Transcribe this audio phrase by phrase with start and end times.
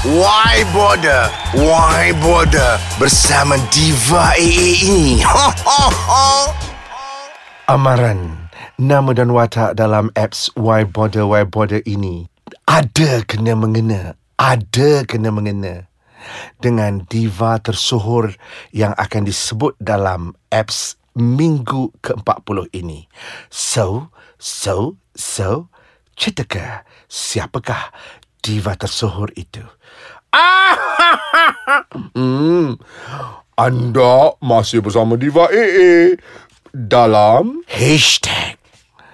[0.00, 1.28] Why Border?
[1.52, 2.80] Why Border?
[2.96, 5.20] Bersama Diva AA ini.
[5.20, 6.24] Ho, ho, ho.
[7.68, 8.48] Amaran
[8.80, 12.32] Nama dan watak dalam apps Why Border Why Border ini
[12.64, 15.84] Ada kena mengena Ada kena mengena
[16.64, 18.32] Dengan diva tersohor
[18.72, 23.04] Yang akan disebut dalam apps Minggu ke-40 ini
[23.52, 24.08] So,
[24.40, 25.68] so, so
[26.16, 27.92] Cetakah siapakah
[28.40, 29.60] diva tersohor itu?
[30.32, 30.74] Ah,
[32.16, 32.80] hmm.
[33.60, 36.16] Anda masih bersama Diva AA
[36.72, 38.56] dalam hashtag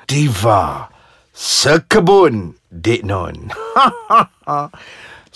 [0.06, 0.86] Diva
[1.34, 3.34] Sekebun Dek Non.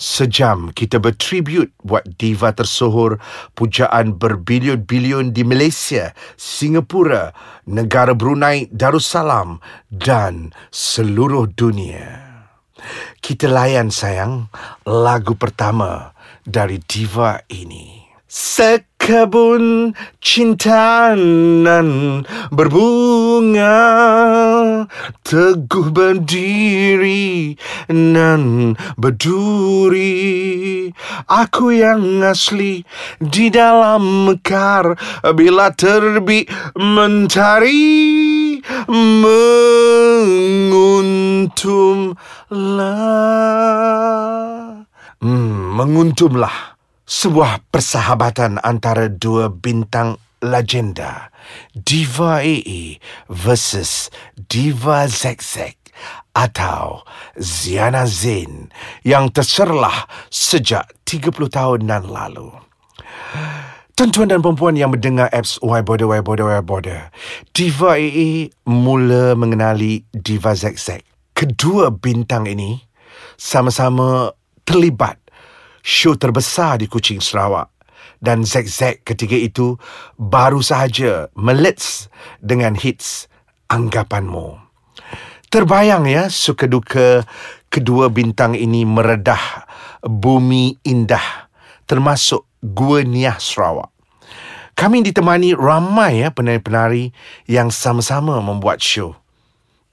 [0.01, 3.21] Sejam kita bertribut buat diva tersohor
[3.53, 7.29] pujaan berbilion-bilion di Malaysia, Singapura,
[7.69, 9.61] negara Brunei Darussalam
[9.93, 12.30] dan seluruh dunia.
[13.21, 14.49] Kita layan sayang
[14.85, 16.13] lagu pertama
[16.45, 18.01] dari diva ini.
[18.31, 19.91] Sekebun
[20.23, 23.75] cinta nan berbunga
[25.19, 27.59] Teguh berdiri
[27.91, 30.15] nan berduri
[31.27, 32.87] Aku yang asli
[33.19, 34.95] di dalam mekar
[35.35, 36.47] Bila terbit
[36.79, 37.83] mentari
[42.51, 42.99] Menguntumlah
[45.23, 46.75] Hmm, menguntumlah
[47.07, 51.31] sebuah persahabatan antara dua bintang legenda
[51.71, 52.99] Diva AA
[53.31, 55.79] versus Diva ZZ
[56.35, 57.07] atau
[57.39, 58.67] Ziana Zain
[59.07, 62.51] yang terserlah sejak 30 tahun dan lalu.
[63.95, 67.15] Tuan-tuan dan perempuan yang mendengar apps Why Border, Why Border, Why Border.
[67.55, 71.10] Diva AA mula mengenali Diva ZZ.
[71.41, 72.77] Kedua bintang ini
[73.33, 74.29] sama-sama
[74.61, 75.17] terlibat
[75.81, 77.65] show terbesar di Kuching Sarawak
[78.21, 79.73] dan ZZ ketika itu
[80.21, 82.13] baru sahaja melits
[82.45, 83.25] dengan hits
[83.73, 84.53] Anggapanmu.
[85.49, 87.25] Terbayang ya suka duka
[87.73, 89.65] kedua bintang ini meredah
[90.05, 91.49] bumi indah
[91.89, 93.89] termasuk Gua Niah Sarawak.
[94.77, 97.09] Kami ditemani ramai ya penari-penari
[97.49, 99.17] yang sama-sama membuat show.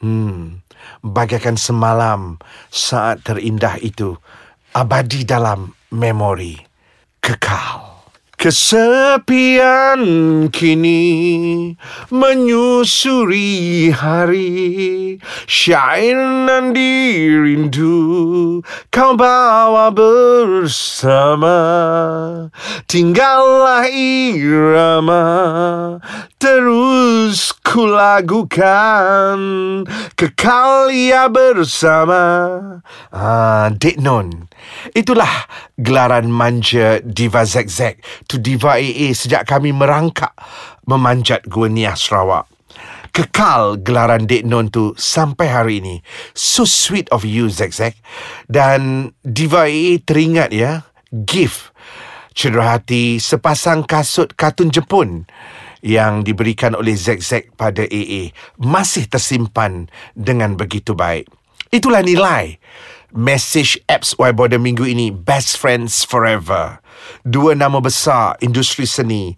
[0.05, 0.63] Hmm,
[1.01, 2.37] bagaikan semalam
[2.69, 4.17] saat terindah itu
[4.77, 6.57] abadi dalam memori
[7.25, 7.88] kekal.
[8.39, 10.07] Kesepian
[10.55, 11.75] kini
[12.15, 15.19] menyusuri hari.
[15.51, 18.63] Syair nan dirindu
[18.95, 21.59] kau bawa bersama.
[22.87, 25.27] Tinggallah irama
[26.39, 29.43] terus kulagukan
[30.15, 32.23] Kekal ia bersama.
[33.11, 34.47] Ah, Dek Non
[34.95, 40.37] Itulah gelaran manja Diva ZZ to Diva AA sejak kami merangkak
[40.85, 42.47] memanjat Gua Niah Sarawak.
[43.11, 45.97] Kekal gelaran Dek Non tu sampai hari ini.
[46.37, 47.97] So sweet of you, ZZ.
[48.47, 51.73] Dan Diva AA teringat ya, gift
[52.39, 55.27] cedera hati sepasang kasut kartun Jepun
[55.83, 58.31] yang diberikan oleh ZZ pada AA
[58.63, 61.27] masih tersimpan dengan begitu baik.
[61.75, 62.63] Itulah nilai
[63.13, 66.81] message apps Y Border minggu ini Best Friends Forever.
[67.25, 69.37] Dua nama besar industri seni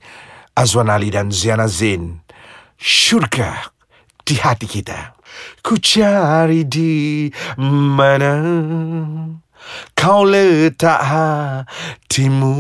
[0.57, 2.21] Azwan Ali dan Ziana Zain.
[2.81, 3.71] Syurga
[4.25, 5.15] di hati kita.
[5.63, 8.33] Ku cari di mana
[9.95, 12.57] kau letak hatimu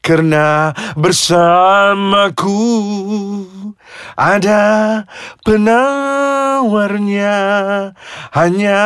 [0.00, 2.56] Kerana bersamaku.
[4.16, 5.04] Ada
[5.44, 7.36] penawarnya
[8.34, 8.82] hanya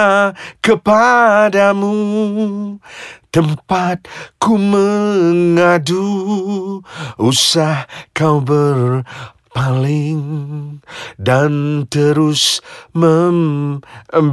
[0.61, 1.95] kepadamu.
[3.33, 4.05] Tempat
[4.37, 6.05] ku mengadu
[7.17, 8.45] usah kau
[9.53, 10.81] berpaling
[11.21, 12.65] dan terus
[12.97, 14.25] membisu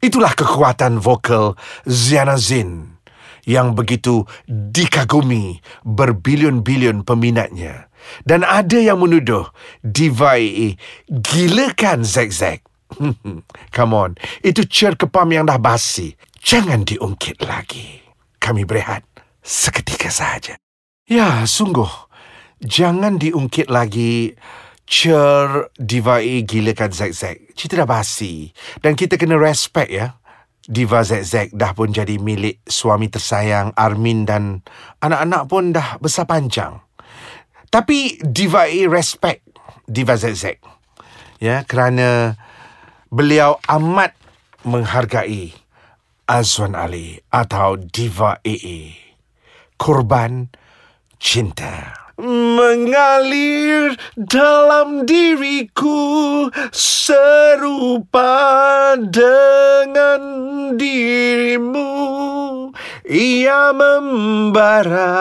[0.00, 1.52] itulah kekuatan vokal
[1.84, 2.96] Ziana Zin
[3.44, 7.92] yang begitu dikagumi berbilion-bilion peminatnya.
[8.24, 9.48] Dan ada yang menuduh
[9.84, 10.76] Diva AA
[11.08, 12.32] gilakan Zack
[13.76, 16.16] Come on, itu cer kepam yang dah basi.
[16.40, 18.00] Jangan diungkit lagi.
[18.40, 19.04] Kami berehat
[19.40, 20.56] seketika saja.
[21.04, 22.03] Ya, sungguh.
[22.64, 24.32] Jangan diungkit lagi
[24.88, 27.12] cer Diva AA gilakan Zack
[27.52, 28.48] Cerita dah basi.
[28.80, 30.16] Dan kita kena respect ya.
[30.64, 34.64] Diva ZZ dah pun jadi milik suami tersayang Armin dan
[35.04, 36.80] anak-anak pun dah besar panjang.
[37.68, 39.44] Tapi Diva A respect
[39.84, 40.56] Diva ZZ.
[41.36, 42.40] Ya, kerana
[43.12, 44.16] beliau amat
[44.64, 45.52] menghargai
[46.24, 48.96] Azwan Ali atau Diva AA.
[49.76, 50.48] Korban
[51.20, 58.30] cinta mengalir dalam diriku serupa
[58.98, 60.22] dengan
[60.78, 61.94] dirimu
[63.04, 65.12] ia membara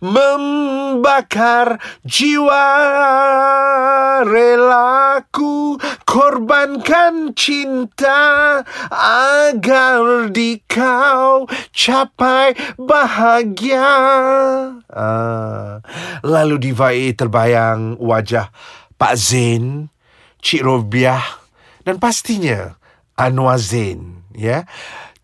[0.00, 2.66] membakar jiwa
[4.24, 5.76] relaku
[6.08, 8.60] korbankan cinta
[8.94, 13.92] agar di kau capai bahagia
[14.92, 15.23] ah.
[16.22, 18.50] Lalu di vai terbayang wajah
[18.94, 19.90] Pak Zain
[20.40, 21.22] Cik Robiah
[21.82, 22.76] dan pastinya
[23.16, 24.68] Anwar Zain ya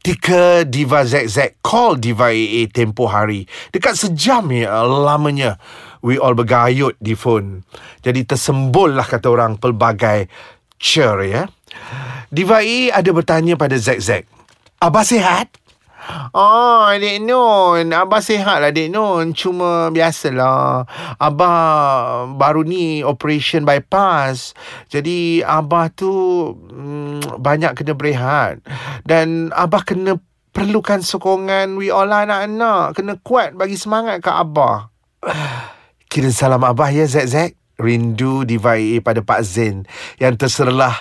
[0.01, 3.45] Tika Diva ZZ call Diva AA tempoh hari.
[3.69, 5.61] Dekat sejam ya lamanya.
[6.01, 7.69] We all bergayut di phone.
[8.01, 10.33] Jadi tersembul lah kata orang pelbagai
[10.81, 11.43] cheer ya.
[12.33, 14.25] Diva AA ada bertanya pada ZZ.
[14.81, 15.60] Abah sihat?
[16.33, 17.93] Oh, Adik Nun.
[17.93, 19.37] Abah sihat lah, Adik Nun.
[19.37, 20.89] Cuma biasalah.
[21.21, 21.59] Abah
[22.35, 24.57] baru ni operation bypass.
[24.89, 26.11] Jadi, Abah tu
[26.57, 28.65] mm, banyak kena berehat.
[29.05, 30.17] Dan Abah kena
[30.51, 32.97] perlukan sokongan we all lah anak-anak.
[32.99, 34.91] Kena kuat bagi semangat ke Abah.
[36.11, 37.51] Kira salam Abah ya, Zek Zek.
[37.81, 39.89] Rindu divai pada Pak Zain
[40.21, 41.01] yang terserlah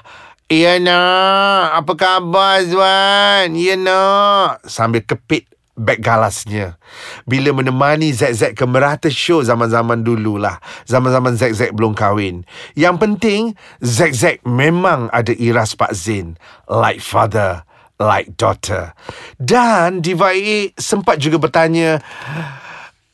[0.50, 3.54] Ya nak, apa khabar Zuan?
[3.54, 4.66] Ya nak.
[4.66, 5.46] Sambil kepit
[5.78, 6.82] beg galasnya.
[7.30, 10.58] Bila menemani ZZ ke merata show zaman-zaman dulu lah.
[10.90, 12.50] Zaman-zaman ZZ belum kahwin.
[12.74, 13.42] Yang penting,
[13.86, 16.34] ZZ memang ada iras Pak Zain.
[16.66, 17.62] Like father,
[18.02, 18.98] like daughter.
[19.38, 22.02] Dan Diva A sempat juga bertanya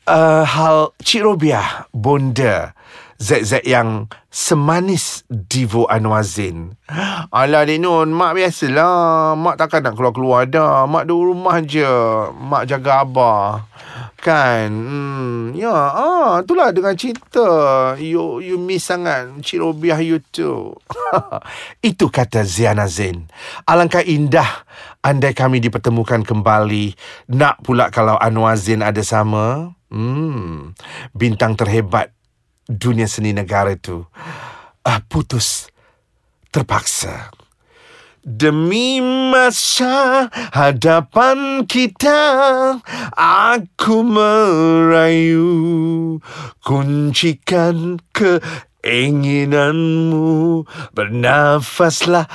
[0.08, 2.72] uh, hal Cik Robiah, bonda.
[3.16, 6.76] ZZ yang semanis Divo Anwar Zain.
[7.32, 9.32] Alah Adik Nun, Mak biasalah.
[9.40, 10.84] Mak takkan nak keluar-keluar dah.
[10.84, 11.88] Mak duduk rumah je.
[12.36, 13.64] Mak jaga Abah.
[14.20, 14.68] Kan?
[14.68, 17.48] Hmm, ya, ah, itulah dengan cerita.
[17.96, 20.76] You you miss sangat Cik Robiah you tu.
[21.88, 23.32] Itu kata Ziana Zain.
[23.64, 24.66] Alangkah indah
[25.00, 26.92] andai kami dipertemukan kembali.
[27.32, 29.72] Nak pula kalau Anwar Zain ada sama.
[29.86, 30.74] Hmm,
[31.14, 32.10] bintang terhebat
[32.66, 34.02] dunia seni negara itu
[34.86, 35.70] uh, putus
[36.50, 37.30] terpaksa.
[38.26, 38.98] Demi
[39.30, 42.18] masa hadapan kita
[43.14, 45.46] Aku merayu
[46.58, 48.42] Kuncikan ke
[48.86, 50.62] keinginanmu
[50.94, 52.30] Bernafaslah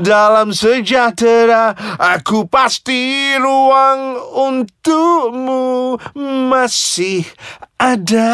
[0.00, 1.76] dalam sejahtera.
[2.00, 6.00] Aku pasti ruang untukmu
[6.48, 7.28] Masih
[7.76, 8.32] ada.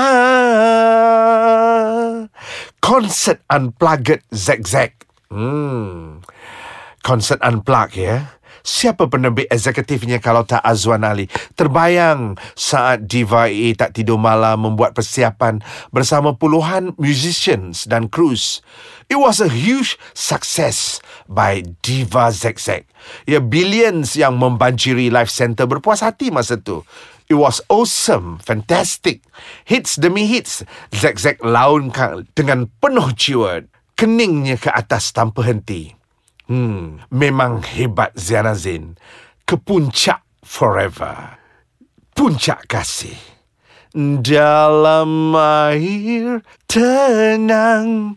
[2.79, 4.95] Konsert Unplugged Zag-Zag
[5.29, 6.25] Hmm.
[7.05, 11.27] Konsert Unplugged ya Siapa penerbit eksekutifnya kalau tak Azwan Ali?
[11.59, 15.61] Terbayang saat Diva A tak tidur malam membuat persiapan
[15.91, 18.63] bersama puluhan musicians dan crews.
[19.09, 22.85] It was a huge success by Diva ZZ.
[23.25, 26.85] Ya, billions yang membanjiri Life Center berpuas hati masa tu.
[27.29, 29.21] It was awesome, fantastic.
[29.69, 30.65] Hits demi hits,
[30.97, 33.69] ZZ launkan dengan penuh jiwa.
[33.99, 35.98] Keningnya ke atas tanpa henti.
[36.49, 38.97] Hmm, memang hebat Ziana Zain.
[39.45, 41.37] Ke puncak forever.
[42.17, 43.21] Puncak kasih.
[44.25, 48.17] Dalam air tenang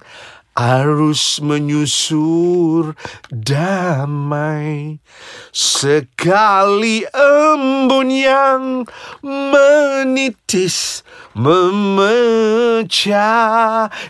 [0.56, 2.92] arus menyusur
[3.32, 5.00] damai
[5.56, 8.64] sekali embun yang
[10.52, 12.28] menitis memecah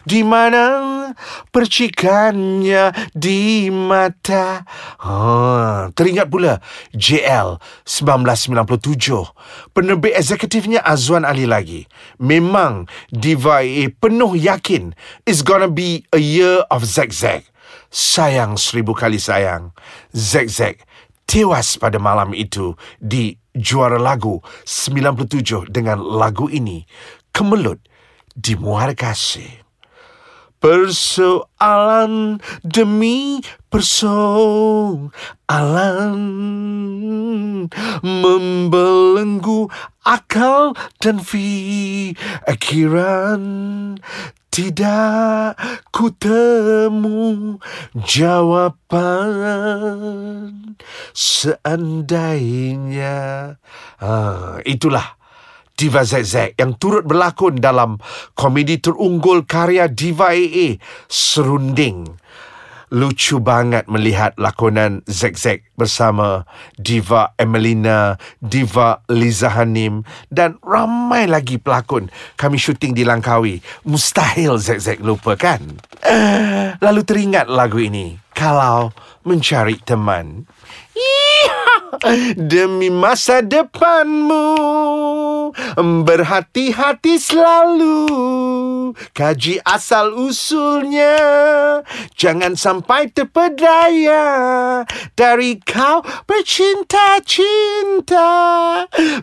[0.09, 1.13] di mana
[1.53, 4.65] percikannya di mata
[5.05, 6.57] ha teringat pula
[6.97, 11.85] JL 1997 penerbit eksekutifnya Azwan Ali lagi
[12.17, 13.61] memang Diva
[14.01, 14.97] penuh yakin
[15.29, 17.45] it's gonna be a year of Zack.
[17.91, 19.75] Sayang seribu kali sayang.
[20.15, 20.87] Zack
[21.31, 26.83] tewas pada malam itu di juara lagu 97 dengan lagu ini.
[27.31, 27.79] Kemelut
[28.35, 29.60] di Muara Kasih.
[30.61, 33.41] Persoalan demi
[33.73, 35.09] persoalan
[38.05, 39.65] Membelenggu
[40.05, 43.41] akal dan fikiran
[44.51, 45.55] tidak
[45.95, 47.55] ku temu
[47.95, 49.31] jawapan
[51.15, 53.55] seandainya.
[54.03, 55.20] Ah, itulah
[55.81, 57.97] Diva ZZ yang turut berlakon dalam
[58.37, 60.77] komedi terunggul karya Diva AA,
[61.09, 62.21] Serunding.
[62.91, 65.39] lucu banget melihat lakonan Zack
[65.79, 66.43] bersama
[66.75, 72.11] Diva Emelina, Diva Liza Hanim dan ramai lagi pelakon.
[72.35, 73.63] Kami syuting di Langkawi.
[73.87, 75.63] Mustahil Zack Zack lupa kan?
[76.83, 78.19] Lalu teringat lagu ini.
[78.35, 78.91] Kalau
[79.23, 80.43] mencari teman.
[82.33, 84.57] Demi masa depanmu
[85.77, 88.09] Berhati-hati selalu.
[89.13, 91.13] Kaji asal usulnya
[92.17, 94.25] Jangan sampai terpedaya.
[95.13, 98.33] Dari kau bercinta-cinta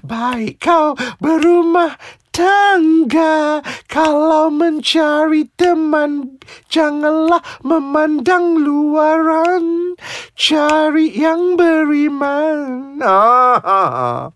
[0.07, 1.99] Baik kau berumah
[2.39, 3.59] tangga
[3.91, 6.39] Kalau mencari teman
[6.71, 9.99] Janganlah memandang luaran
[10.39, 14.31] Cari yang beriman ah,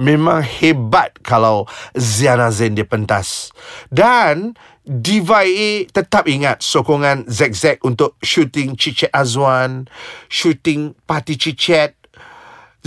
[0.00, 3.52] Memang hebat kalau Ziana Zain dia pentas
[3.92, 9.90] Dan Diva A tetap ingat sokongan Zack Zack untuk shooting Cicet Azwan,
[10.30, 11.98] shooting Party Cicet.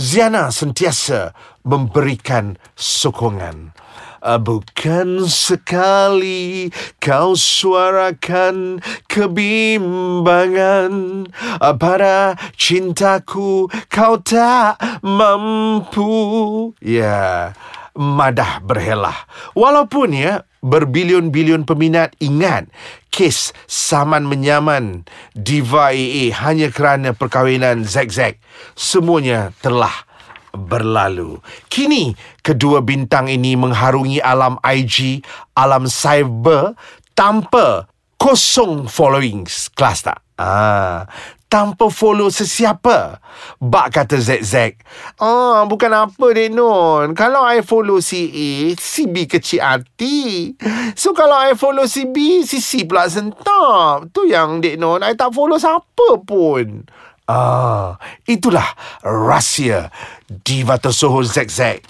[0.00, 3.76] Ziana sentiasa memberikan sokongan.
[4.20, 6.68] Ah, bukan sekali
[7.00, 10.92] kau suarakan kebimbangan
[11.56, 16.12] ah, pada cintaku kau tak mampu.
[16.84, 17.56] Ya,
[17.96, 19.24] madah berhelah.
[19.56, 22.68] Walaupun ya, berbilion-bilion peminat ingat
[23.08, 28.36] kes saman menyaman Diva AA hanya kerana perkahwinan Zack Zack.
[28.76, 30.09] Semuanya telah
[30.54, 31.38] berlalu.
[31.70, 35.22] Kini kedua bintang ini mengharungi alam IG,
[35.54, 36.74] alam cyber
[37.14, 37.90] tanpa
[38.20, 39.72] kosong followings.
[39.72, 40.20] Kelas tak?
[40.40, 41.04] Ah,
[41.50, 43.18] tanpa follow sesiapa.
[43.60, 44.80] Bak kata Zack.
[45.18, 47.12] Ah, bukan apa Dek Non.
[47.12, 50.54] Kalau I follow si A, si B kecil hati.
[50.94, 54.08] So kalau I follow si B, si C pula sentap.
[54.14, 55.02] Tu yang Dek Non.
[55.02, 56.86] I tak follow siapa pun.
[57.30, 57.94] Ah,
[58.26, 58.66] itulah
[59.06, 59.94] rahsia
[60.26, 61.86] diva tersohor Zack Zack.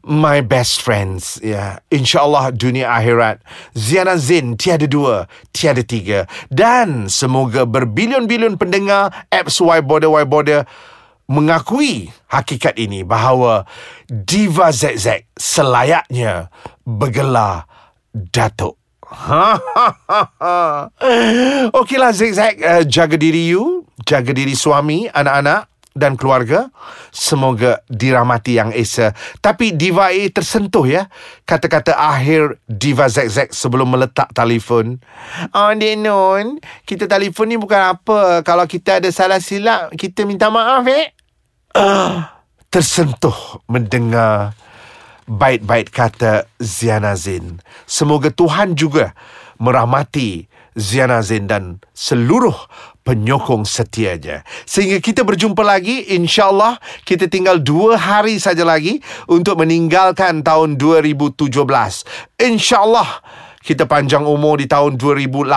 [0.00, 1.36] My best friends.
[1.44, 1.84] Yeah.
[1.92, 3.44] InsyaAllah dunia akhirat.
[3.76, 6.24] Ziana Zin tiada dua, tiada tiga.
[6.48, 10.64] Dan semoga berbilion-bilion pendengar apps Y Border Y Border
[11.28, 13.68] mengakui hakikat ini bahawa
[14.08, 16.48] Diva ZZ selayaknya
[16.88, 17.68] bergelar
[18.16, 18.85] Datuk.
[21.78, 26.68] Okeylah Zek uh, Jaga diri you Jaga diri suami Anak-anak dan keluarga.
[27.08, 29.16] Semoga dirahmati yang Esa.
[29.40, 31.08] Tapi Diva A tersentuh ya.
[31.48, 35.00] Kata-kata akhir Diva Zek Zek Sebelum meletak telefon.
[35.56, 38.44] Oh Dek Non Kita telefon ni bukan apa.
[38.44, 41.16] Kalau kita ada salah silap Kita minta maaf eh.
[41.72, 42.20] Uh,
[42.68, 44.52] Tersentuh mendengar
[45.26, 47.58] baik-baik kata Ziana Zain.
[47.84, 49.12] Semoga Tuhan juga
[49.58, 50.46] merahmati
[50.78, 52.54] Ziana Zain dan seluruh
[53.06, 54.42] penyokong setianya.
[54.66, 58.98] Sehingga kita berjumpa lagi, insyaAllah kita tinggal dua hari saja lagi
[59.30, 61.46] untuk meninggalkan tahun 2017.
[62.42, 63.22] InsyaAllah
[63.66, 65.50] kita panjang umur di tahun 2018.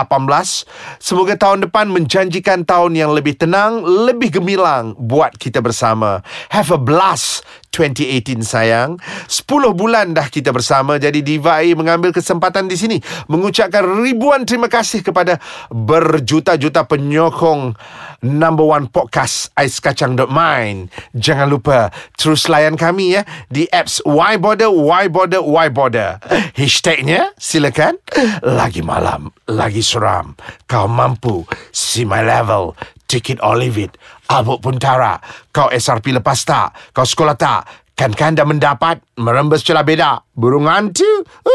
[0.98, 6.26] Semoga tahun depan menjanjikan tahun yang lebih tenang, lebih gemilang buat kita bersama.
[6.50, 8.98] Have a blast 2018 sayang.
[9.30, 9.46] 10
[9.78, 12.98] bulan dah kita bersama jadi Diva A mengambil kesempatan di sini
[13.30, 15.38] mengucapkan ribuan terima kasih kepada
[15.70, 17.78] berjuta-juta penyokong
[18.22, 20.92] number one podcast Ais Kacang Mine.
[21.16, 26.20] Jangan lupa terus layan kami ya di apps Why Border, Why Border, Why Border.
[26.56, 28.00] Hashtagnya silakan.
[28.44, 30.36] Lagi malam, lagi seram.
[30.68, 32.76] Kau mampu see my level.
[33.10, 33.98] Take it or leave it.
[34.30, 35.18] Abuk pun tara.
[35.50, 36.94] Kau SRP lepas tak?
[36.94, 37.66] Kau sekolah tak?
[37.98, 40.22] Kan kan dah mendapat merembes celah beda.
[40.32, 41.08] Burung hantu.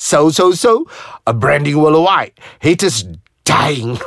[0.00, 0.88] So, so, so.
[1.28, 2.32] A branding worldwide.
[2.64, 3.04] Haters
[3.44, 3.98] dying.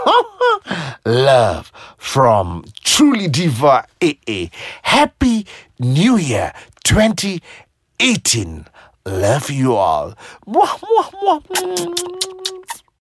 [1.05, 4.47] Love from Truly Diva AA.
[4.83, 5.45] Happy
[5.79, 8.65] New Year 2018.
[9.05, 10.13] Love you all.
[10.47, 12.62] Mwah, mwah, mwah.